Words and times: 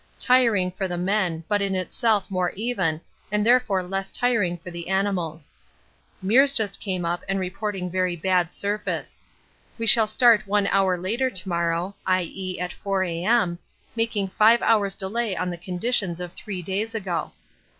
Tiring 0.17 0.71
for 0.71 0.87
the 0.87 0.97
men, 0.97 1.43
but 1.47 1.61
in 1.61 1.75
itself 1.75 2.31
more 2.31 2.49
even, 2.55 3.01
and 3.31 3.45
therefore 3.45 3.83
less 3.83 4.11
tiring 4.11 4.57
for 4.57 4.71
the 4.71 4.89
animals. 4.89 5.51
Meares 6.25 6.55
just 6.55 6.83
come 6.83 7.05
up 7.05 7.21
and 7.29 7.39
reporting 7.39 7.87
very 7.87 8.15
bad 8.15 8.51
surface. 8.51 9.21
We 9.77 9.85
shall 9.85 10.07
start 10.07 10.47
1 10.47 10.65
hour 10.65 10.97
later 10.97 11.29
to 11.29 11.47
morrow, 11.47 11.93
i.e. 12.07 12.59
at 12.59 12.73
4 12.73 13.03
A.M., 13.03 13.59
making 13.95 14.29
5 14.29 14.63
hours' 14.63 14.95
delay 14.95 15.35
on 15.37 15.51
the 15.51 15.55
conditions 15.57 16.19
of 16.19 16.33
three 16.33 16.63
days 16.63 16.95
ago. 16.95 17.33